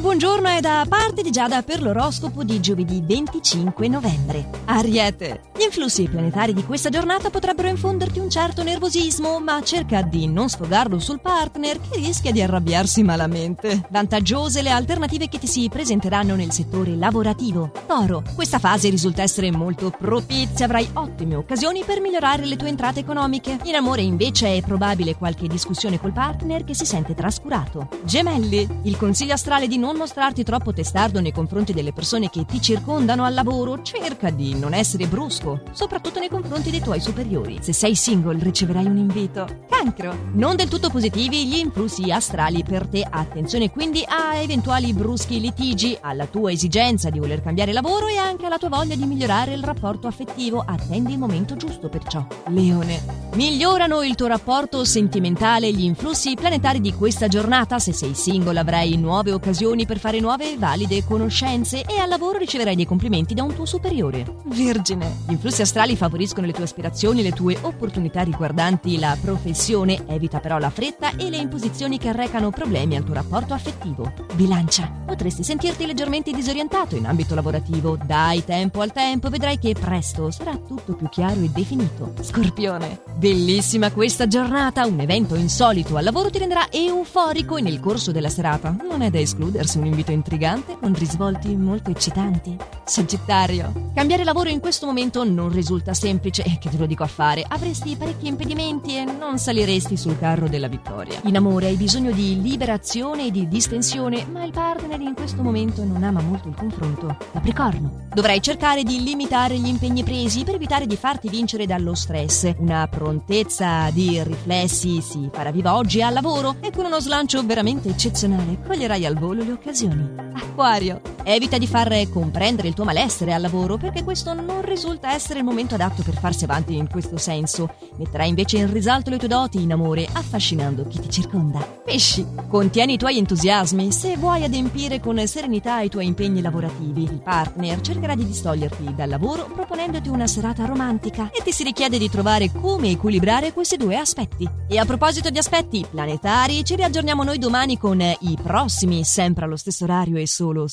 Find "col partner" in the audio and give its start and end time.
26.00-26.64